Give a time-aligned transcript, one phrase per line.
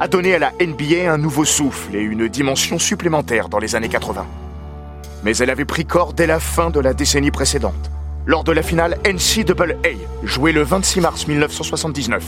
[0.00, 3.88] a donné à la NBA un nouveau souffle et une dimension supplémentaire dans les années
[3.88, 4.26] 80.
[5.22, 7.90] Mais elle avait pris corps dès la fin de la décennie précédente,
[8.26, 12.24] lors de la finale NCAA, jouée le 26 mars 1979,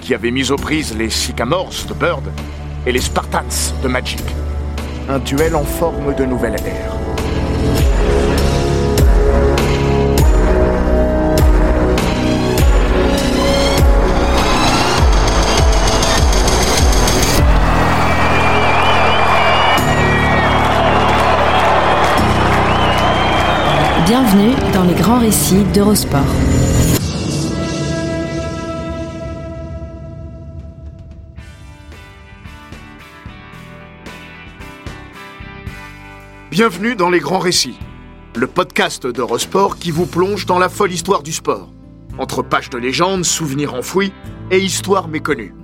[0.00, 2.24] qui avait mis aux prises les Sycamores de Bird
[2.86, 4.22] et les Spartans de Magic.
[5.08, 6.97] Un duel en forme de nouvelle ère.
[24.30, 26.20] Bienvenue dans les grands récits d'Eurosport.
[36.50, 37.78] Bienvenue dans Les Grands Récits,
[38.36, 41.72] le podcast d'Eurosport qui vous plonge dans la folle histoire du sport,
[42.18, 44.12] entre pages de légendes, souvenirs enfouis
[44.50, 45.54] et histoires méconnues.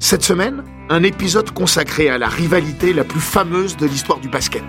[0.00, 4.64] Cette semaine, un épisode consacré à la rivalité la plus fameuse de l'histoire du basket,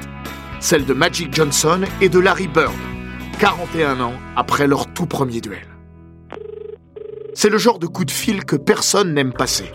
[0.59, 2.73] celle de Magic Johnson et de Larry Bird,
[3.39, 5.67] 41 ans après leur tout premier duel.
[7.34, 9.72] C'est le genre de coup de fil que personne n'aime passer,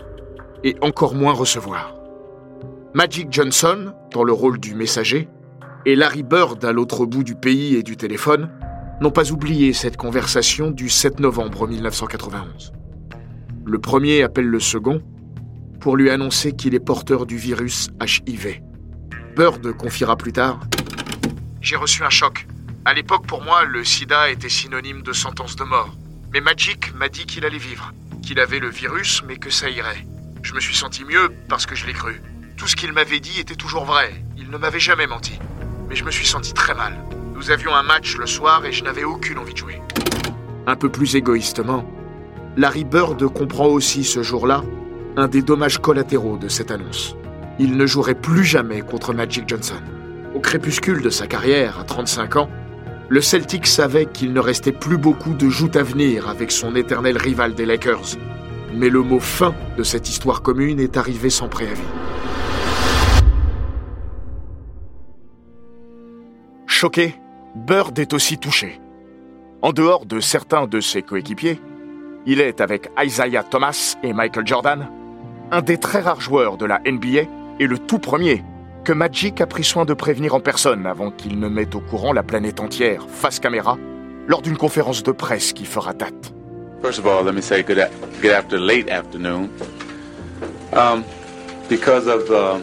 [0.63, 1.93] et encore moins recevoir.
[2.93, 5.27] Magic Johnson, dans le rôle du messager,
[5.85, 8.49] et Larry Bird à l'autre bout du pays et du téléphone
[9.01, 12.73] n'ont pas oublié cette conversation du 7 novembre 1991.
[13.65, 15.01] Le premier appelle le second
[15.79, 18.61] pour lui annoncer qu'il est porteur du virus HIV.
[19.35, 20.59] Bird confiera plus tard
[21.61, 22.47] J'ai reçu un choc.
[22.85, 25.93] À l'époque, pour moi, le sida était synonyme de sentence de mort.
[26.33, 27.91] Mais Magic m'a dit qu'il allait vivre,
[28.21, 30.05] qu'il avait le virus, mais que ça irait.
[30.41, 32.21] Je me suis senti mieux parce que je l'ai cru.
[32.55, 34.23] Tout ce qu'il m'avait dit était toujours vrai.
[34.37, 35.37] Il ne m'avait jamais menti.
[35.89, 36.93] Mais je me suis senti très mal.
[37.35, 39.81] Nous avions un match le soir et je n'avais aucune envie de jouer.
[40.65, 41.85] Un peu plus égoïstement,
[42.55, 44.63] Larry Bird comprend aussi ce jour-là
[45.17, 47.15] un des dommages collatéraux de cette annonce.
[47.59, 49.81] Il ne jouerait plus jamais contre Magic Johnson.
[50.33, 52.49] Au crépuscule de sa carrière, à 35 ans,
[53.09, 57.17] le Celtic savait qu'il ne restait plus beaucoup de joutes à venir avec son éternel
[57.17, 58.17] rival des Lakers.
[58.75, 61.81] Mais le mot fin de cette histoire commune est arrivé sans préavis.
[66.67, 67.15] Choqué,
[67.55, 68.79] Bird est aussi touché.
[69.63, 71.59] En dehors de certains de ses coéquipiers,
[72.27, 74.87] il est avec Isaiah Thomas et Michael Jordan,
[75.51, 77.23] un des très rares joueurs de la NBA
[77.59, 78.43] et le tout premier
[78.83, 82.13] que Magic a pris soin de prévenir en personne avant qu'il ne mette au courant
[82.13, 83.77] la planète entière, face caméra,
[84.27, 86.33] lors d'une conférence de presse qui fera date.
[86.81, 87.79] First of all, let me say good,
[88.21, 89.49] good after late afternoon.
[90.71, 91.03] Um,
[91.67, 92.59] because of the,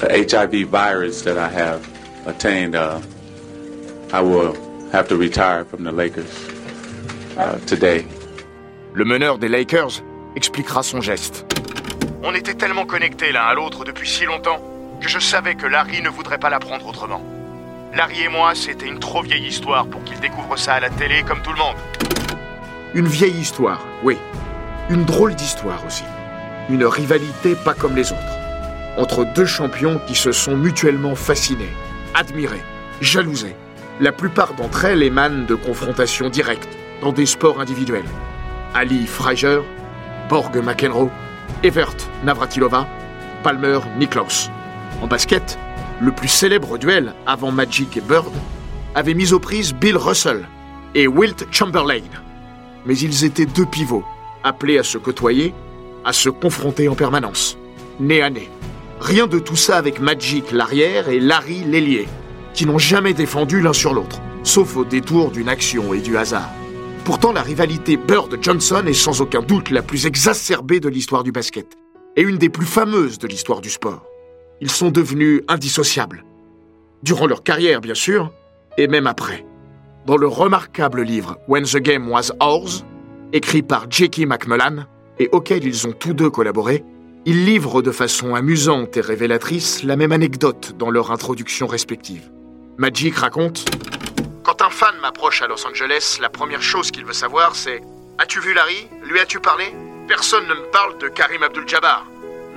[0.00, 1.80] the HIV virus that I have
[2.26, 3.00] attained, uh,
[4.12, 4.54] I will
[4.92, 6.30] have to retire from the Lakers
[7.36, 8.06] uh, today.
[8.94, 10.02] Le meneur des Lakers
[10.36, 11.49] expliquera son geste.
[12.22, 14.60] On était tellement connectés l'un à l'autre depuis si longtemps
[15.00, 17.22] que je savais que Larry ne voudrait pas l'apprendre autrement.
[17.94, 21.22] Larry et moi, c'était une trop vieille histoire pour qu'il découvre ça à la télé
[21.22, 21.76] comme tout le monde.
[22.92, 24.18] Une vieille histoire, oui.
[24.90, 26.04] Une drôle d'histoire aussi.
[26.68, 28.38] Une rivalité pas comme les autres.
[28.98, 31.72] Entre deux champions qui se sont mutuellement fascinés,
[32.14, 32.62] admirés,
[33.00, 33.56] jalousés.
[33.98, 38.04] La plupart d'entre elles émanent de confrontations directes dans des sports individuels.
[38.74, 39.60] Ali Fraser,
[40.28, 41.10] Borg McEnroe,
[41.62, 42.86] Evert Navratilova,
[43.42, 44.50] Palmer Niklaus.
[45.02, 45.58] En basket,
[46.00, 48.32] le plus célèbre duel avant Magic et Bird
[48.94, 50.48] avait mis aux prises Bill Russell
[50.94, 52.02] et Wilt Chamberlain.
[52.86, 54.04] Mais ils étaient deux pivots,
[54.42, 55.54] appelés à se côtoyer,
[56.04, 57.58] à se confronter en permanence,
[57.98, 58.48] nez à nez.
[59.00, 62.08] Rien de tout ça avec Magic l'arrière et Larry l'ailier,
[62.54, 66.50] qui n'ont jamais défendu l'un sur l'autre, sauf au détour d'une action et du hasard.
[67.04, 71.76] Pourtant, la rivalité Bird-Johnson est sans aucun doute la plus exacerbée de l'histoire du basket,
[72.16, 74.04] et une des plus fameuses de l'histoire du sport.
[74.60, 76.24] Ils sont devenus indissociables.
[77.02, 78.32] Durant leur carrière, bien sûr,
[78.76, 79.46] et même après.
[80.06, 82.84] Dans le remarquable livre When the Game Was Ours,
[83.32, 84.26] écrit par J.K.
[84.26, 84.84] McMullan,
[85.18, 86.84] et auquel ils ont tous deux collaboré,
[87.26, 92.30] Ils livrent de façon amusante et révélatrice la même anecdote dans leur introduction respective.
[92.78, 93.66] Magic raconte
[94.42, 97.82] Quand un fan m'approche à Los Angeles, la première chose qu'il veut savoir c'est
[98.18, 98.88] As-tu vu Larry?
[99.02, 99.74] Lui as-tu parlé?
[100.08, 102.06] Personne ne me parle de Karim Abdul-Jabbar,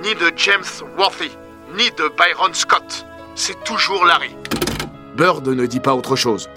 [0.02, 0.64] ni de James
[0.98, 1.30] Worthy,
[1.76, 3.06] ni de Byron Scott.
[3.34, 4.34] C'est toujours Larry.
[5.16, 6.48] Bird ne dit pas autre chose.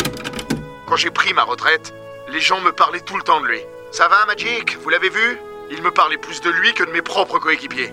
[0.87, 1.93] Quand j'ai pris ma retraite,
[2.31, 3.59] les gens me parlaient tout le temps de lui.
[3.91, 4.77] Ça va, Magic?
[4.81, 5.37] Vous l'avez vu?
[5.69, 7.91] Il me parlait plus de lui que de mes propres coéquipiers.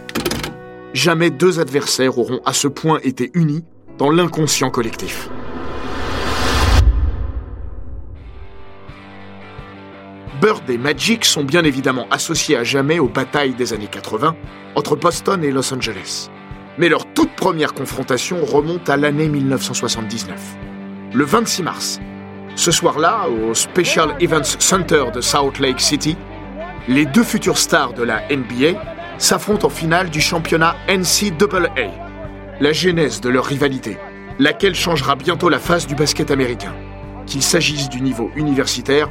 [0.93, 3.65] Jamais deux adversaires auront à ce point été unis
[3.99, 5.29] dans l'inconscient collectif.
[10.45, 14.37] Bird et Magic sont bien évidemment associés à jamais aux batailles des années 80
[14.75, 16.29] entre Boston et Los Angeles.
[16.77, 20.39] Mais leur toute première confrontation remonte à l'année 1979.
[21.15, 21.99] Le 26 mars,
[22.57, 26.15] ce soir-là, au Special Events Center de South Lake City,
[26.89, 28.79] les deux futures stars de la NBA
[29.17, 31.91] s'affrontent en finale du championnat NCAA,
[32.61, 33.97] la genèse de leur rivalité,
[34.39, 36.75] laquelle changera bientôt la face du basket américain,
[37.25, 39.11] qu'il s'agisse du niveau universitaire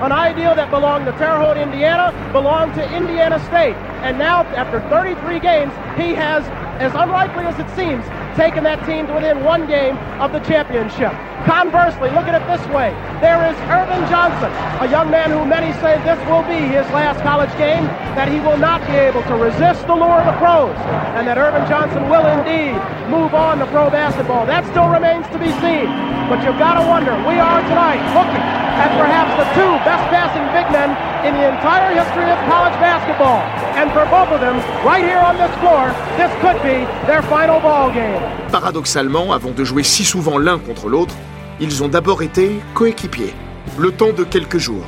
[0.00, 3.76] An ideal that belonged to Terre Haute, Indiana, belonged to Indiana State.
[4.02, 6.42] And now, after 33 games, he has,
[6.82, 8.02] as unlikely as it seems,
[8.34, 11.12] taken that team to within one game of the championship.
[11.46, 12.90] Conversely, look at it this way.
[13.22, 17.22] There is Irvin Johnson, a young man who many say this will be his last
[17.22, 20.74] college game, that he will not be able to resist the lure of the pros,
[21.18, 22.78] and that Irvin Johnson will indeed
[23.10, 24.46] move on to pro basketball.
[24.46, 25.90] That still remains to be seen.
[26.30, 30.44] But you've got to wonder, we are tonight looking at perhaps the two best passing
[30.56, 30.90] big men
[31.26, 33.42] in the entire history of college basketball.
[33.76, 37.60] And for both of them, right here on this floor, this could be their final
[37.60, 38.20] ball game.
[38.50, 41.14] Paradoxalement, avant de jouer si souvent l'un contre l'autre,
[41.60, 43.34] ils ont d'abord été coéquipiers,
[43.78, 44.84] le temps de quelques jours.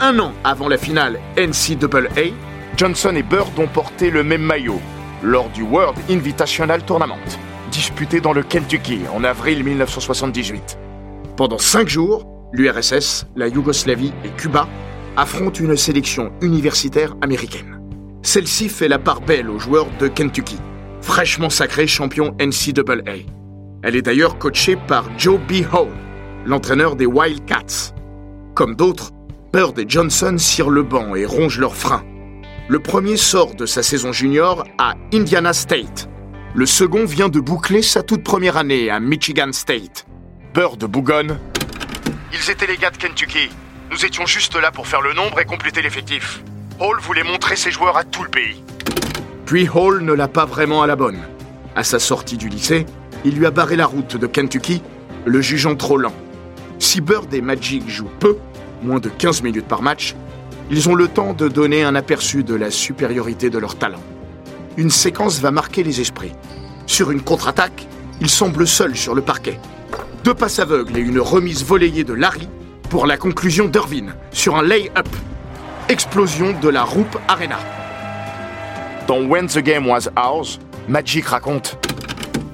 [0.00, 2.32] Un an avant la finale NCAA,
[2.76, 4.80] Johnson et Bird ont porté le même maillot
[5.22, 7.18] lors du World Invitational Tournament,
[7.70, 10.78] disputé dans le Kentucky en avril 1978.
[11.36, 14.68] Pendant cinq jours, l'URSS, la Yougoslavie et Cuba
[15.16, 17.80] affrontent une sélection universitaire américaine.
[18.22, 20.58] Celle-ci fait la part belle aux joueurs de Kentucky,
[21.00, 23.24] fraîchement sacré champion NCAA.
[23.82, 25.64] Elle est d'ailleurs coachée par Joe B.
[25.72, 25.88] Hall,
[26.44, 27.94] l'entraîneur des Wildcats.
[28.54, 29.10] Comme d'autres,
[29.52, 32.04] Bird et Johnson cirent le banc et rongent leurs freins.
[32.68, 36.08] Le premier sort de sa saison junior à Indiana State.
[36.54, 40.06] Le second vient de boucler sa toute première année à Michigan State.
[40.54, 41.38] Bird bougonne.
[42.32, 43.50] Ils étaient les gars de Kentucky.
[43.90, 46.42] Nous étions juste là pour faire le nombre et compléter l'effectif.
[46.78, 48.62] Hall voulait montrer ses joueurs à tout le pays.
[49.46, 51.18] Puis Hall ne l'a pas vraiment à la bonne.
[51.74, 52.86] À sa sortie du lycée,
[53.24, 54.80] il lui a barré la route de Kentucky,
[55.24, 56.14] le jugeant trop lent.
[56.78, 58.38] Si Bird et Magic jouent peu,
[58.80, 60.14] moins de 15 minutes par match,
[60.70, 64.02] ils ont le temps de donner un aperçu de la supériorité de leur talent.
[64.76, 66.32] Une séquence va marquer les esprits.
[66.86, 67.88] Sur une contre-attaque,
[68.20, 69.58] ils semblent seuls sur le parquet.
[70.22, 72.46] Deux passes aveugles et une remise volleyée de Larry
[72.90, 75.08] pour la conclusion d'Irvin sur un lay-up.
[75.88, 77.58] Explosion de la Roop Arena.
[79.06, 80.58] Dans When the Game Was Ours,
[80.88, 81.78] Magic raconte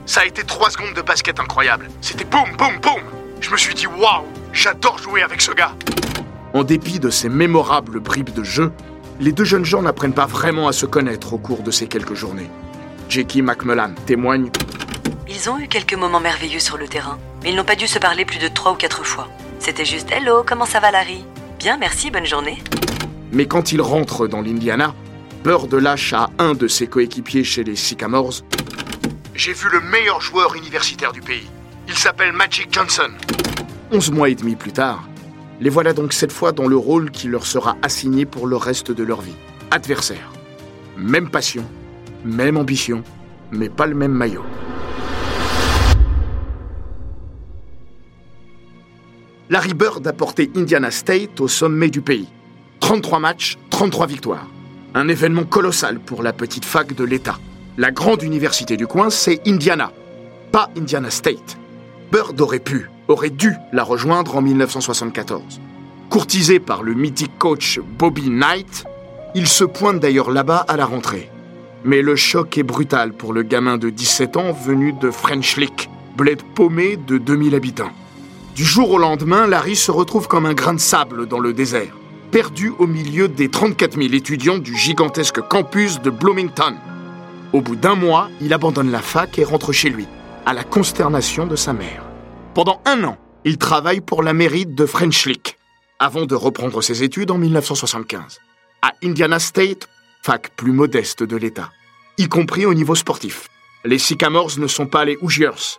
[0.06, 1.88] Ça a été trois secondes de basket incroyable.
[2.00, 3.02] C'était boum, boum, boum.
[3.40, 5.72] Je me suis dit waouh, j'adore jouer avec ce gars.
[6.54, 8.70] En dépit de ces mémorables bribes de jeu,
[9.18, 12.14] les deux jeunes gens n'apprennent pas vraiment à se connaître au cours de ces quelques
[12.14, 12.50] journées.
[13.08, 14.50] Jackie McMullan témoigne
[15.28, 18.24] Ils ont eu quelques moments merveilleux sur le terrain, ils n'ont pas dû se parler
[18.24, 19.28] plus de trois ou quatre fois.
[19.58, 21.24] C'était juste Hello, comment ça va Larry?
[21.58, 22.62] Bien, merci, bonne journée.
[23.32, 24.94] Mais quand il rentre dans l'Indiana,
[25.44, 28.42] Bird lâche à un de ses coéquipiers chez les Sycamores
[29.34, 31.48] J'ai vu le meilleur joueur universitaire du pays.
[31.88, 33.10] Il s'appelle Magic Johnson.
[33.92, 35.08] Onze mois et demi plus tard,
[35.60, 38.90] les voilà donc cette fois dans le rôle qui leur sera assigné pour le reste
[38.90, 39.36] de leur vie.
[39.70, 40.32] Adversaires.
[40.96, 41.64] Même passion,
[42.24, 43.04] même ambition,
[43.52, 44.44] mais pas le même maillot.
[49.48, 52.26] Larry Bird a porté Indiana State au sommet du pays.
[52.80, 54.48] 33 matchs, 33 victoires.
[54.92, 57.38] Un événement colossal pour la petite fac de l'État.
[57.78, 59.92] La grande université du coin, c'est Indiana,
[60.50, 61.58] pas Indiana State.
[62.10, 65.60] Bird aurait pu, aurait dû la rejoindre en 1974.
[66.10, 68.84] Courtisé par le mythique coach Bobby Knight,
[69.36, 71.30] il se pointe d'ailleurs là-bas à la rentrée.
[71.84, 75.88] Mais le choc est brutal pour le gamin de 17 ans venu de French Lick,
[76.16, 77.92] bled paumé de 2000 habitants.
[78.56, 81.94] Du jour au lendemain, Larry se retrouve comme un grain de sable dans le désert,
[82.30, 86.74] perdu au milieu des 34 000 étudiants du gigantesque campus de Bloomington.
[87.52, 90.06] Au bout d'un mois, il abandonne la fac et rentre chez lui,
[90.46, 92.02] à la consternation de sa mère.
[92.54, 95.58] Pendant un an, il travaille pour la mairie de French Lick,
[95.98, 98.40] avant de reprendre ses études en 1975,
[98.80, 99.86] à Indiana State,
[100.22, 101.72] fac plus modeste de l'État,
[102.16, 103.48] y compris au niveau sportif.
[103.84, 105.76] Les Sycamores ne sont pas les Hoosiers,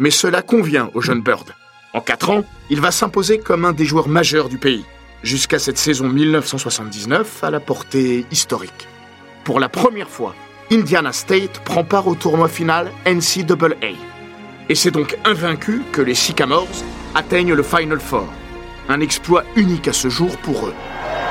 [0.00, 1.54] mais cela convient au jeune Bird.
[1.96, 4.84] En quatre ans, il va s'imposer comme un des joueurs majeurs du pays,
[5.22, 8.86] jusqu'à cette saison 1979 à la portée historique.
[9.44, 10.34] Pour la première fois,
[10.70, 13.96] Indiana State prend part au tournoi final NCAA.
[14.68, 16.84] Et c'est donc invaincu que les Sycamores
[17.14, 18.28] atteignent le Final Four.
[18.90, 20.74] Un exploit unique à ce jour pour eux.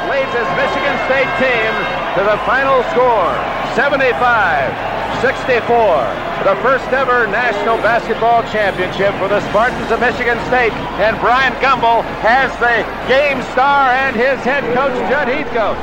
[0.10, 1.74] leads his Michigan State team
[2.16, 3.30] to the final score
[3.76, 6.26] 75 64.
[6.44, 10.74] The first ever National Basketball Championship for the Spartans of Michigan State.
[11.00, 15.78] And Brian Gumble has the game star and his head coach, Judd Heathcote.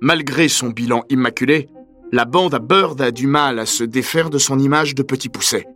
[0.00, 1.68] Malgré son bilan immaculé,
[2.10, 5.28] la bande à Bird a du mal à se défaire de son image de petit
[5.28, 5.66] pousset.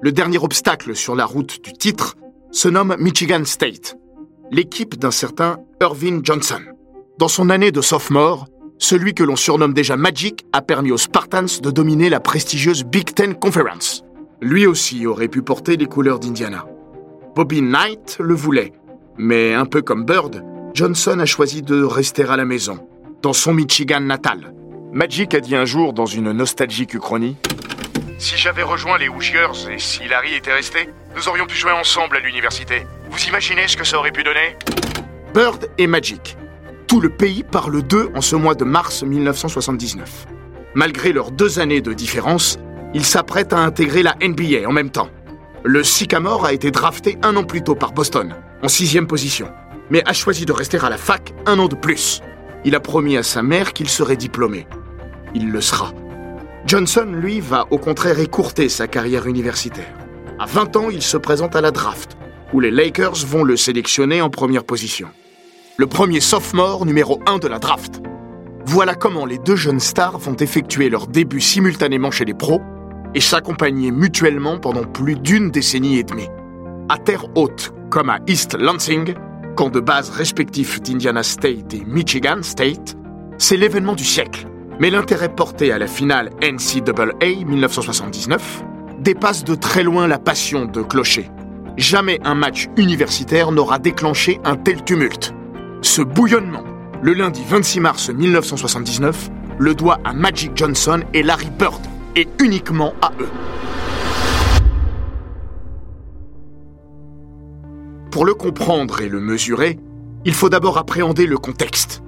[0.00, 2.16] Le dernier obstacle sur la route du titre
[2.52, 3.96] se nomme Michigan State,
[4.50, 6.60] l'équipe d'un certain Irving Johnson.
[7.18, 8.46] Dans son année de sophomore,
[8.82, 13.14] celui que l'on surnomme déjà Magic a permis aux Spartans de dominer la prestigieuse Big
[13.14, 14.04] Ten Conference.
[14.40, 16.66] Lui aussi aurait pu porter les couleurs d'Indiana.
[17.36, 18.72] Bobby Knight le voulait,
[19.16, 22.86] mais un peu comme Bird, Johnson a choisi de rester à la maison,
[23.22, 24.52] dans son Michigan natal.
[24.92, 27.36] Magic a dit un jour dans une nostalgique uchronie
[28.18, 32.16] Si j'avais rejoint les Hoosiers et si Larry était resté, nous aurions pu jouer ensemble
[32.16, 32.84] à l'université.
[33.10, 34.56] Vous imaginez ce que ça aurait pu donner?
[35.34, 36.36] Bird et Magic.
[36.92, 40.26] Tout le pays parle d'eux en ce mois de mars 1979.
[40.74, 42.58] Malgré leurs deux années de différence,
[42.92, 45.08] ils s'apprêtent à intégrer la NBA en même temps.
[45.64, 49.48] Le Sycamore a été drafté un an plus tôt par Boston, en sixième position,
[49.88, 52.20] mais a choisi de rester à la fac un an de plus.
[52.66, 54.66] Il a promis à sa mère qu'il serait diplômé.
[55.34, 55.94] Il le sera.
[56.66, 59.94] Johnson, lui, va au contraire écourter sa carrière universitaire.
[60.38, 62.18] À 20 ans, il se présente à la draft,
[62.52, 65.08] où les Lakers vont le sélectionner en première position.
[65.78, 68.02] Le premier sophomore numéro 1 de la draft.
[68.66, 72.60] Voilà comment les deux jeunes stars vont effectuer leur début simultanément chez les pros
[73.14, 76.28] et s'accompagner mutuellement pendant plus d'une décennie et demie.
[76.90, 79.14] À terre haute, comme à East Lansing,
[79.56, 82.94] camp de base respectif d'Indiana State et Michigan State,
[83.38, 84.46] c'est l'événement du siècle.
[84.78, 88.62] Mais l'intérêt porté à la finale NCAA 1979
[89.00, 91.30] dépasse de très loin la passion de Clocher.
[91.78, 95.32] Jamais un match universitaire n'aura déclenché un tel tumulte.
[95.82, 96.62] Ce bouillonnement,
[97.02, 101.82] le lundi 26 mars 1979, le doit à Magic Johnson et Larry Bird,
[102.14, 103.28] et uniquement à eux.
[108.12, 109.80] Pour le comprendre et le mesurer,
[110.24, 112.02] il faut d'abord appréhender le contexte.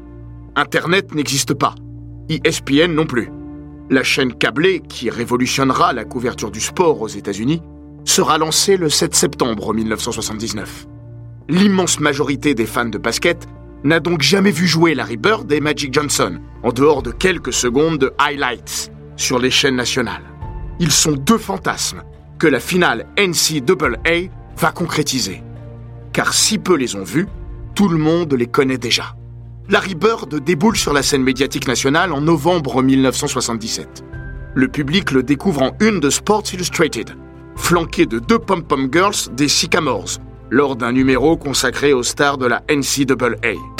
[0.55, 1.75] Internet n'existe pas,
[2.29, 3.33] ESPN non plus.
[3.91, 7.61] La chaîne câblée, qui révolutionnera la couverture du sport aux États-Unis,
[8.05, 10.87] sera lancée le 7 septembre 1979.
[11.49, 13.49] L'immense majorité des fans de basket
[13.85, 17.99] n'a donc jamais vu jouer Larry Bird et Magic Johnson, en dehors de quelques secondes
[17.99, 20.25] de highlights sur les chaînes nationales.
[20.81, 22.03] Ils sont deux fantasmes
[22.39, 25.43] que la finale NCAA va concrétiser.
[26.13, 27.29] Car si peu les ont vus,
[27.75, 29.15] tout le monde les connaît déjà.
[29.69, 34.05] Larry Bird déboule sur la scène médiatique nationale en novembre 1977.
[34.55, 37.17] Le public le découvre en une de Sports Illustrated,
[37.57, 40.19] flanqué de deux pom-pom girls des Sycamores,
[40.51, 43.74] lors d'un numéro consacré aux stars de la NCAA.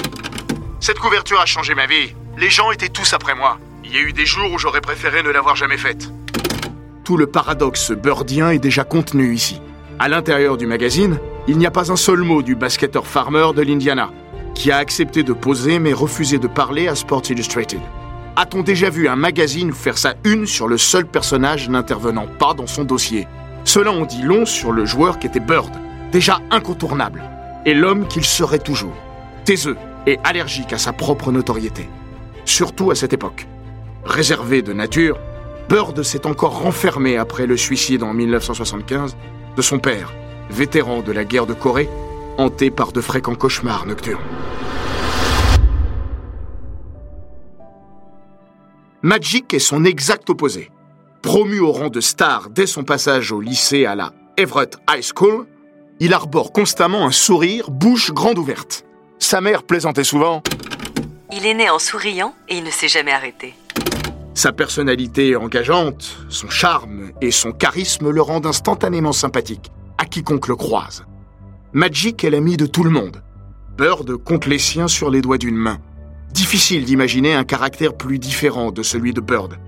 [0.87, 2.15] Cette couverture a changé ma vie.
[2.37, 3.57] Les gens étaient tous après moi.
[3.87, 6.11] Il y a eu des jours où j'aurais préféré ne l'avoir jamais faite.
[7.05, 9.63] Tout le paradoxe birdien est déjà contenu ici.
[9.99, 13.63] À l'intérieur du magazine, il n'y a pas un seul mot du basketteur farmer de
[13.63, 14.11] l'Indiana,
[14.55, 17.81] qui a accepté de poser mais refusé de parler à Sports Illustrated.
[18.37, 22.67] A-t-on déjà vu un magazine faire sa une sur le seul personnage n'intervenant pas dans
[22.67, 23.27] son dossier?
[23.65, 25.73] Cela en dit long sur le joueur qui était Bird,
[26.13, 27.23] déjà incontournable,
[27.65, 28.99] et l'homme qu'il serait toujours,
[29.47, 31.89] taiseux et allergique à sa propre notoriété.
[32.45, 33.47] Surtout à cette époque.
[34.05, 35.19] Réservé de nature,
[35.69, 39.17] Bird s'est encore renfermé après le suicide en 1975
[39.57, 40.13] de son père,
[40.51, 41.89] vétéran de la guerre de Corée,
[42.37, 44.21] hanté par de fréquents cauchemars nocturnes.
[49.03, 50.71] Magic est son exact opposé.
[51.23, 55.47] Promu au rang de star dès son passage au lycée à la Everett High School,
[56.01, 58.85] il arbore constamment un sourire, bouche grande ouverte.
[59.19, 60.43] Sa mère plaisantait souvent.
[61.33, 63.55] Il est né en souriant et il ne s'est jamais arrêté.
[64.35, 70.57] Sa personnalité engageante, son charme et son charisme le rendent instantanément sympathique à quiconque le
[70.57, 71.05] croise.
[71.73, 73.23] Magic est l'ami de tout le monde.
[73.77, 75.79] Bird compte les siens sur les doigts d'une main.
[76.33, 79.59] Difficile d'imaginer un caractère plus différent de celui de Bird.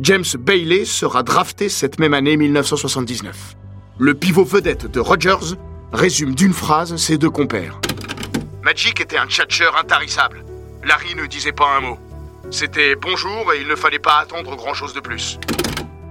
[0.00, 3.56] James Bailey sera drafté cette même année 1979.
[3.98, 5.56] Le pivot vedette de Rogers
[5.92, 7.80] résume d'une phrase ses deux compères.
[8.62, 10.44] Magic était un tchatcheur intarissable.
[10.84, 11.98] Larry ne disait pas un mot.
[12.50, 15.38] C'était bonjour et il ne fallait pas attendre grand-chose de plus.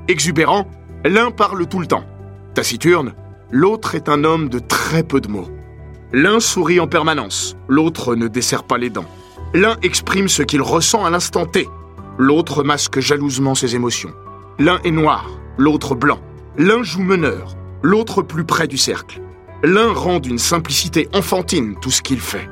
[0.07, 0.65] Exubérant,
[1.03, 2.05] l'un parle tout le temps.
[2.53, 3.13] Taciturne,
[3.51, 5.49] l'autre est un homme de très peu de mots.
[6.13, 9.09] L'un sourit en permanence, l'autre ne desserre pas les dents.
[9.53, 11.67] L'un exprime ce qu'il ressent à l'instant T,
[12.17, 14.13] l'autre masque jalousement ses émotions.
[14.57, 16.19] L'un est noir, l'autre blanc.
[16.57, 19.21] L'un joue meneur, l'autre plus près du cercle.
[19.63, 22.47] L'un rend d'une simplicité enfantine tout ce qu'il fait,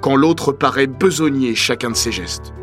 [0.00, 2.54] quand l'autre paraît besogner chacun de ses gestes.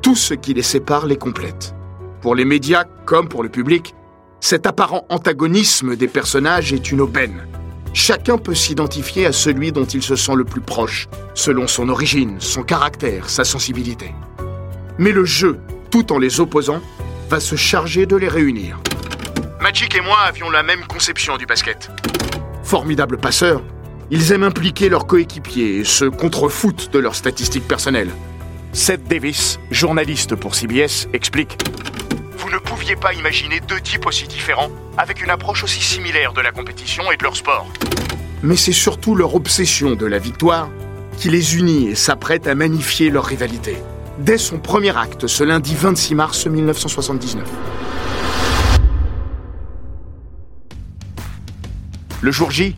[0.00, 1.74] Tout ce qui les sépare les complète.
[2.22, 3.94] Pour les médias comme pour le public,
[4.40, 7.46] cet apparent antagonisme des personnages est une aubaine.
[7.92, 12.36] Chacun peut s'identifier à celui dont il se sent le plus proche, selon son origine,
[12.38, 14.14] son caractère, sa sensibilité.
[14.96, 16.80] Mais le jeu, tout en les opposant,
[17.28, 18.80] va se charger de les réunir.
[19.60, 21.90] Magic et moi avions la même conception du basket.
[22.68, 23.62] Formidables passeurs,
[24.10, 28.10] ils aiment impliquer leurs coéquipiers et se contrefoutent de leurs statistiques personnelles.
[28.74, 31.56] Seth Davis, journaliste pour CBS, explique
[32.36, 36.42] Vous ne pouviez pas imaginer deux types aussi différents, avec une approche aussi similaire de
[36.42, 37.66] la compétition et de leur sport.
[38.42, 40.68] Mais c'est surtout leur obsession de la victoire
[41.16, 43.78] qui les unit et s'apprête à magnifier leur rivalité.
[44.18, 47.48] Dès son premier acte, ce lundi 26 mars 1979.
[52.20, 52.74] Le jour J,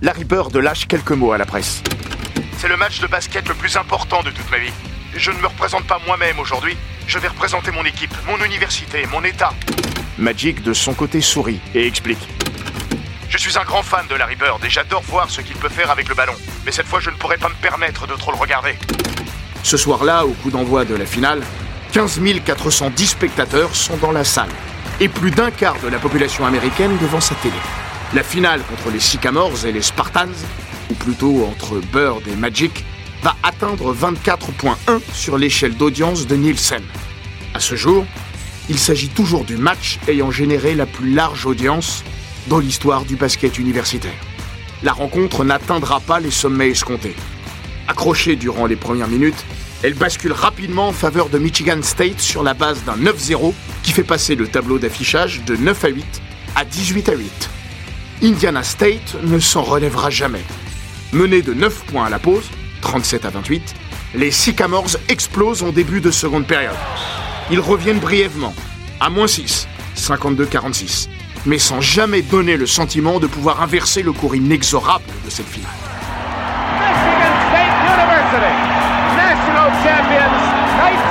[0.00, 1.82] Larry Bird lâche quelques mots à la presse.
[2.56, 4.72] C'est le match de basket le plus important de toute ma vie.
[5.14, 6.74] Je ne me représente pas moi-même aujourd'hui.
[7.06, 9.52] Je vais représenter mon équipe, mon université, mon État.
[10.16, 12.28] Magic, de son côté, sourit et explique.
[13.28, 15.90] Je suis un grand fan de Larry Bird et j'adore voir ce qu'il peut faire
[15.90, 16.34] avec le ballon.
[16.64, 18.74] Mais cette fois, je ne pourrais pas me permettre de trop le regarder.
[19.64, 21.42] Ce soir-là, au coup d'envoi de la finale,
[21.92, 24.48] 15 410 spectateurs sont dans la salle
[24.98, 27.58] et plus d'un quart de la population américaine devant sa télé.
[28.14, 30.32] La finale contre les Sycamores et les Spartans,
[30.90, 32.86] ou plutôt entre Bird et Magic,
[33.22, 36.82] va atteindre 24.1 sur l'échelle d'audience de Nielsen.
[37.52, 38.06] À ce jour,
[38.70, 42.02] il s'agit toujours du match ayant généré la plus large audience
[42.46, 44.18] dans l'histoire du basket universitaire.
[44.82, 47.16] La rencontre n'atteindra pas les sommets escomptés.
[47.88, 49.44] Accrochée durant les premières minutes,
[49.82, 54.02] elle bascule rapidement en faveur de Michigan State sur la base d'un 9-0 qui fait
[54.02, 56.22] passer le tableau d'affichage de 9 à 8
[56.56, 57.50] à 18 à 8.
[58.22, 60.42] Indiana State ne s'en relèvera jamais.
[61.12, 62.50] Mené de 9 points à la pause,
[62.80, 63.74] 37 à 28,
[64.16, 66.74] les Sycamores explosent en début de seconde période.
[67.50, 68.54] Ils reviennent brièvement,
[68.98, 71.08] à moins 6, 52-46,
[71.46, 75.70] mais sans jamais donner le sentiment de pouvoir inverser le cours inexorable de cette finale.
[76.74, 78.54] Michigan State University,
[79.16, 80.34] national champions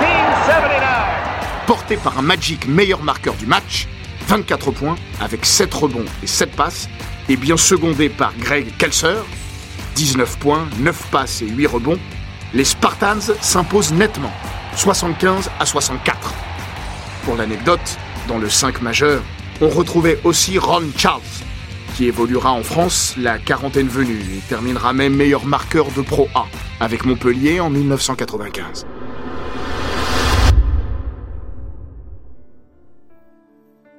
[0.04, 1.66] 1979.
[1.68, 3.88] Porté par un Magic meilleur marqueur du match,
[4.28, 6.90] 24 points avec 7 rebonds et 7 passes,
[7.30, 9.16] et bien secondé par Greg Kelser,
[9.96, 12.00] 19 points, 9 passes et 8 rebonds,
[12.54, 14.32] les Spartans s'imposent nettement,
[14.76, 16.34] 75 à 64.
[17.24, 19.22] Pour l'anecdote, dans le 5 majeur,
[19.62, 21.22] on retrouvait aussi Ron Charles,
[21.96, 26.46] qui évoluera en France la quarantaine venue et terminera même meilleur marqueur de Pro A
[26.80, 28.86] avec Montpellier en 1995.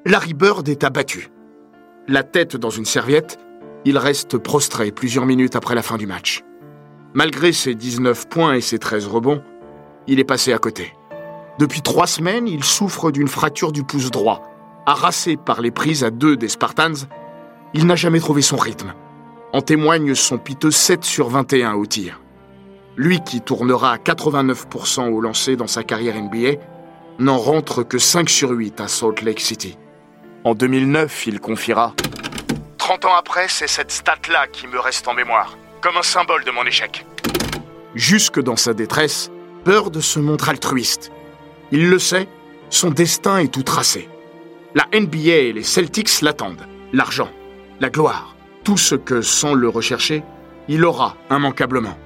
[0.09, 1.29] Larry Bird est abattu.
[2.07, 3.39] La tête dans une serviette,
[3.85, 6.43] il reste prostré plusieurs minutes après la fin du match.
[7.13, 9.43] Malgré ses 19 points et ses 13 rebonds,
[10.07, 10.95] il est passé à côté.
[11.59, 14.45] Depuis trois semaines, il souffre d'une fracture du pouce droit.
[14.87, 17.07] Harassé par les prises à deux des Spartans,
[17.75, 18.95] il n'a jamais trouvé son rythme.
[19.53, 22.19] En témoigne son piteux 7 sur 21 au tir.
[22.97, 26.63] Lui qui tournera à 89% au lancer dans sa carrière NBA,
[27.19, 29.77] n'en rentre que 5 sur 8 à Salt Lake City.
[30.49, 31.93] En 2009, il confiera
[32.79, 36.51] 30 ans après, c'est cette stat-là qui me reste en mémoire, comme un symbole de
[36.51, 37.05] mon échec.
[37.95, 39.31] Jusque dans sa détresse,
[39.67, 41.13] Bird se montre altruiste.
[41.71, 42.29] Il le sait,
[42.71, 44.09] son destin est tout tracé.
[44.75, 46.67] La NBA et les Celtics l'attendent.
[46.95, 47.29] L'argent,
[47.79, 48.35] la gloire,
[48.65, 50.23] tout ce que, sans le rechercher,
[50.67, 51.99] il aura immanquablement.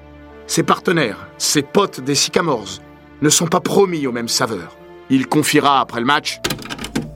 [0.48, 2.80] Ses partenaires, ses potes des Sycamores,
[3.20, 4.76] ne sont pas promis aux mêmes saveurs.
[5.10, 6.40] Il confiera après le match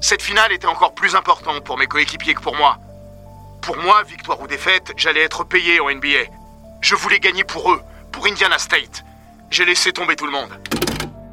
[0.08, 2.78] Cette finale était encore plus importante pour mes coéquipiers que pour moi.
[3.60, 6.30] Pour moi, victoire ou défaite, j'allais être payé en NBA.
[6.80, 7.80] Je voulais gagner pour eux,
[8.12, 9.04] pour Indiana State.
[9.50, 10.50] J'ai laissé tomber tout le monde.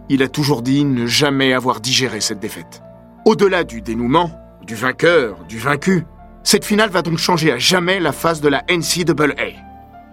[0.09, 2.81] Il a toujours dit ne jamais avoir digéré cette défaite.
[3.25, 4.31] Au-delà du dénouement,
[4.63, 6.07] du vainqueur, du vaincu,
[6.43, 9.51] cette finale va donc changer à jamais la face de la NCAA.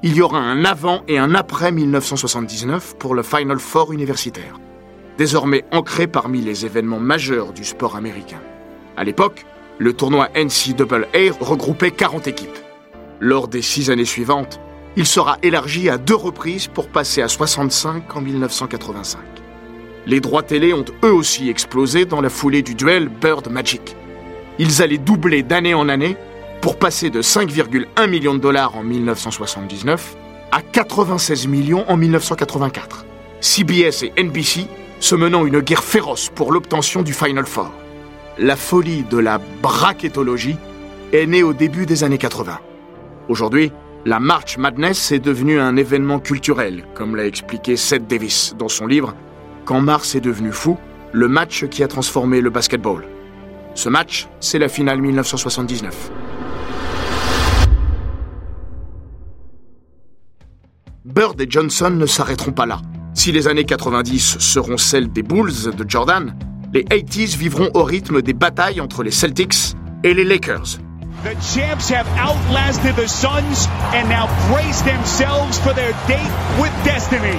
[0.02, 4.60] Il y aura un avant et un après 1979 pour le Final Four universitaire.
[5.20, 8.40] Désormais ancré parmi les événements majeurs du sport américain.
[8.96, 9.44] À l'époque,
[9.76, 12.58] le tournoi NCAA regroupait 40 équipes.
[13.20, 14.60] Lors des six années suivantes,
[14.96, 19.20] il sera élargi à deux reprises pour passer à 65 en 1985.
[20.06, 23.94] Les droits télé ont eux aussi explosé dans la foulée du duel Bird Magic.
[24.58, 26.16] Ils allaient doubler d'année en année
[26.62, 30.16] pour passer de 5,1 millions de dollars en 1979
[30.50, 33.04] à 96 millions en 1984.
[33.42, 34.66] CBS et NBC
[35.00, 37.72] se menant une guerre féroce pour l'obtention du Final Four.
[38.38, 40.56] La folie de la bracketologie
[41.12, 42.58] est née au début des années 80.
[43.28, 43.72] Aujourd'hui,
[44.04, 48.86] la March Madness est devenue un événement culturel, comme l'a expliqué Seth Davis dans son
[48.86, 49.14] livre
[49.64, 50.78] Quand Mars est devenu fou,
[51.12, 53.04] le match qui a transformé le basketball.
[53.74, 56.10] Ce match, c'est la finale 1979.
[61.04, 62.80] Bird et Johnson ne s'arrêteront pas là.
[63.14, 66.34] Si les années 90 seront celles des Bulls de Jordan,
[66.72, 70.78] les 80s vivront au rythme des batailles entre les Celtics et les Lakers.
[71.22, 77.36] The champs have outlasted the Suns and now brace themselves for their date with destiny.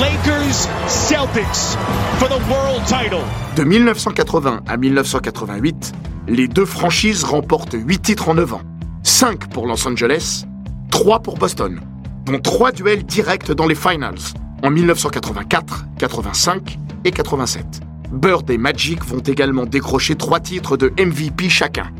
[0.00, 1.76] Lakers Celtics
[2.18, 3.24] for the world title.
[3.56, 5.92] De 1980 à 1988,
[6.28, 8.62] les deux franchises remportent 8 titres en 9 ans.
[9.02, 10.44] 5 pour Los Angeles,
[10.90, 11.80] 3 pour Boston,
[12.26, 14.34] dont 3 duels directs dans les finals
[14.64, 17.66] en 1984, 85 et 87.
[18.12, 21.90] Bird et Magic vont également décrocher 3 titres de MVP chacun.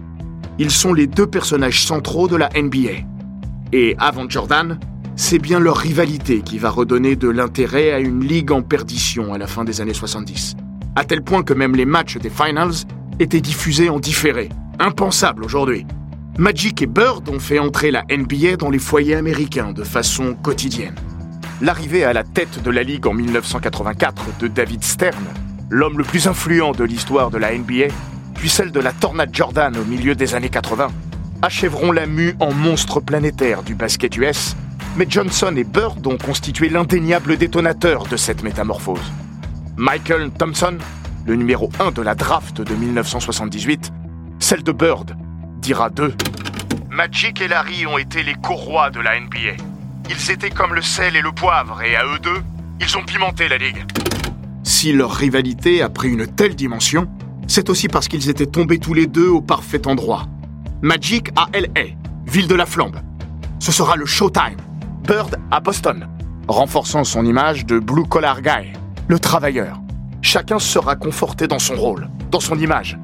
[0.59, 3.05] Ils sont les deux personnages centraux de la NBA.
[3.75, 4.79] Et avant Jordan,
[5.15, 9.39] c'est bien leur rivalité qui va redonner de l'intérêt à une ligue en perdition à
[9.39, 10.57] la fin des années 70.
[10.97, 12.73] À tel point que même les matchs des finals
[13.21, 14.49] étaient diffusés en différé.
[14.79, 15.85] Impensable aujourd'hui.
[16.39, 20.95] Magic et Bird ont fait entrer la NBA dans les foyers américains de façon quotidienne.
[21.61, 25.25] L'arrivée à la tête de la ligue en 1984 de David Stern,
[25.71, 27.95] l'homme le plus influent de l'histoire de la NBA,
[28.35, 30.89] puis celle de la Tornade Jordan au milieu des années 80,
[31.43, 34.57] achèveront la mue en monstre planétaire du basket US,
[34.97, 39.13] mais Johnson et Bird ont constitué l'indéniable détonateur de cette métamorphose.
[39.77, 40.77] Michael Thompson,
[41.25, 43.93] le numéro 1 de la draft de 1978,
[44.41, 45.17] celle de Bird,
[45.59, 46.15] dira d'eux
[46.91, 49.74] Magic et Larry ont été les courroies de la NBA.
[50.11, 52.43] Ils étaient comme le sel et le poivre, et à eux deux,
[52.81, 53.85] ils ont pimenté la ligue.
[54.63, 57.09] Si leur rivalité a pris une telle dimension,
[57.47, 60.27] c'est aussi parce qu'ils étaient tombés tous les deux au parfait endroit.
[60.83, 61.95] Magic à LA,
[62.27, 62.97] ville de la flambe.
[63.59, 64.57] Ce sera le Showtime.
[65.07, 66.09] Bird à Boston,
[66.49, 68.73] renforçant son image de blue collar guy,
[69.07, 69.81] le travailleur.
[70.23, 72.99] Chacun sera conforté dans son rôle, dans son image,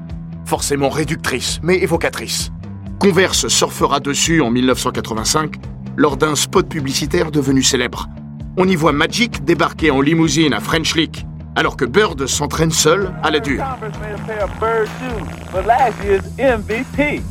[0.45, 2.51] forcément réductrice mais évocatrice.
[2.99, 5.57] Converse surfera dessus en 1985
[6.01, 8.09] lors d'un spot publicitaire devenu célèbre.
[8.57, 13.13] On y voit Magic débarquer en limousine à French Lick alors que Bird s'entraîne seul
[13.21, 13.63] à la dure.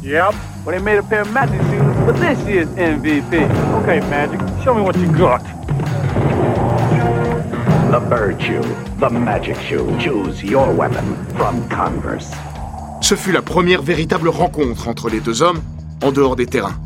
[0.05, 0.35] Yep.
[0.65, 3.49] Well, they made a pair of Magic shoes for this year's MVP.
[3.83, 5.43] Okay, Magic, show me what you got.
[7.91, 8.63] The Bird Shoe,
[9.01, 9.89] the Magic Shoe.
[9.99, 12.31] Choose your weapon from Converse.
[13.01, 15.61] Ce fut la première véritable rencontre entre les deux hommes
[16.05, 16.79] en dehors des terrains.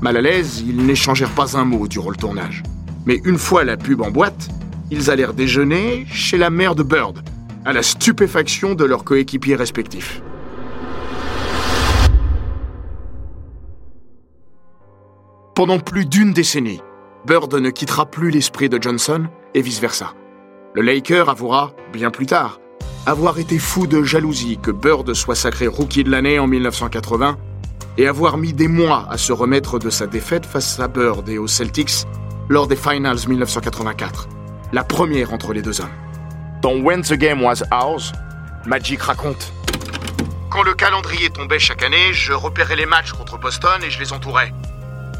[0.00, 2.62] Mal à l'aise, ils n'échangèrent pas un mot durant le tournage.
[3.04, 4.48] Mais une fois la pub en boîte,
[4.92, 7.18] ils allèrent déjeuner chez la mère de Bird,
[7.64, 10.22] à la stupéfaction de leurs coéquipiers respectifs.
[15.56, 16.80] Pendant plus d'une décennie,
[17.26, 20.14] Bird ne quittera plus l'esprit de Johnson et vice-versa.
[20.74, 22.60] Le Laker avouera, bien plus tard,
[23.04, 27.36] avoir été fou de jalousie que Bird soit sacré rookie de l'année en 1980
[27.98, 31.36] et avoir mis des mois à se remettre de sa défaite face à Bird et
[31.36, 32.06] aux Celtics
[32.48, 34.28] lors des Finals 1984,
[34.72, 35.90] la première entre les deux hommes.
[36.62, 38.12] Dans When the Game Was Ours,
[38.64, 39.52] Magic raconte
[40.48, 44.12] Quand le calendrier tombait chaque année, je repérais les matchs contre Boston et je les
[44.12, 44.54] entourais.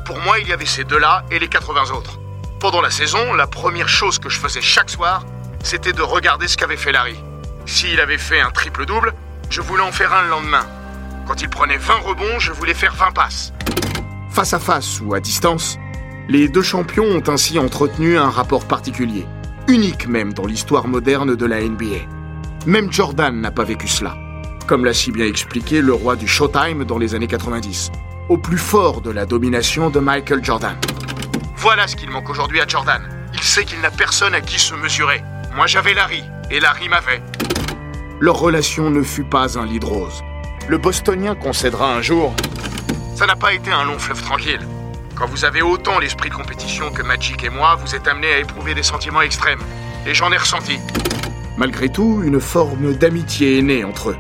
[0.06, 2.20] Pour moi, il y avait ces deux-là et les 80 autres.
[2.60, 5.26] Pendant la saison, la première chose que je faisais chaque soir,
[5.64, 7.18] c'était de regarder ce qu'avait fait Larry.
[7.66, 9.12] S'il avait fait un triple-double,
[9.50, 10.64] je voulais en faire un le lendemain.
[11.28, 13.52] Quand il prenait 20 rebonds, je voulais faire 20 passes.
[14.30, 15.78] Face à face ou à distance,
[16.26, 19.26] les deux champions ont ainsi entretenu un rapport particulier,
[19.68, 21.98] unique même dans l'histoire moderne de la NBA.
[22.64, 24.16] Même Jordan n'a pas vécu cela,
[24.66, 27.90] comme l'a si bien expliqué le roi du Showtime dans les années 90,
[28.30, 30.78] au plus fort de la domination de Michael Jordan.
[31.56, 33.02] Voilà ce qu'il manque aujourd'hui à Jordan.
[33.34, 35.22] Il sait qu'il n'a personne à qui se mesurer.
[35.54, 37.20] Moi j'avais Larry, et Larry m'avait.
[38.18, 40.22] Leur relation ne fut pas un lit de rose.
[40.68, 42.36] Le Bostonien concédera un jour
[43.16, 44.60] Ça n'a pas été un long fleuve tranquille.
[45.14, 48.38] Quand vous avez autant l'esprit de compétition que Magic et moi, vous êtes amené à
[48.38, 49.62] éprouver des sentiments extrêmes.
[50.06, 50.78] Et j'en ai ressenti.
[51.56, 54.16] Malgré tout, une forme d'amitié est née entre eux,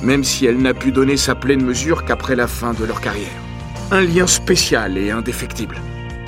[0.00, 3.28] même si elle n'a pu donner sa pleine mesure qu'après la fin de leur carrière.
[3.90, 5.76] Un lien spécial et indéfectible.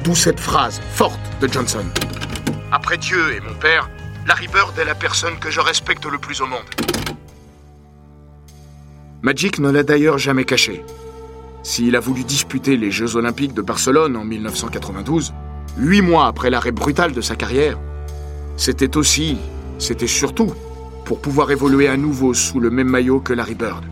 [0.04, 1.86] D'où cette phrase forte de Johnson.
[2.72, 3.88] Après Dieu et mon père,
[4.26, 6.68] Larry Bird est la personne que je respecte le plus au monde.
[9.26, 10.84] Magic ne l'a d'ailleurs jamais caché.
[11.64, 15.34] S'il a voulu disputer les Jeux Olympiques de Barcelone en 1992,
[15.78, 17.76] huit mois après l'arrêt brutal de sa carrière,
[18.56, 19.36] c'était aussi,
[19.80, 20.54] c'était surtout,
[21.04, 23.82] pour pouvoir évoluer à nouveau sous le même maillot que Larry Bird.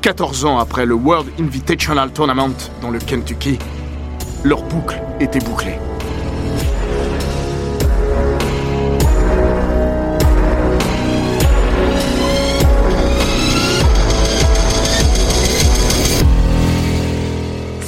[0.00, 3.60] 14 ans après le World Invitational Tournament dans le Kentucky,
[4.42, 5.78] leur boucle était bouclée.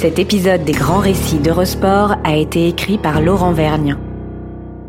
[0.01, 3.97] Cet épisode des grands récits d'Eurosport a été écrit par Laurent Vergne.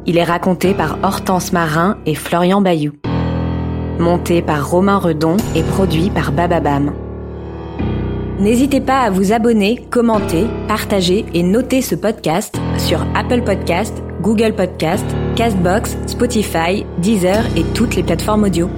[0.07, 2.93] Il est raconté par Hortense Marin et Florian Bayou.
[3.99, 6.95] Monté par Romain Redon et produit par Bababam.
[8.39, 14.55] N'hésitez pas à vous abonner, commenter, partager et noter ce podcast sur Apple Podcast, Google
[14.55, 15.05] Podcast,
[15.37, 18.71] Castbox, Spotify, Deezer et toutes les plateformes audio.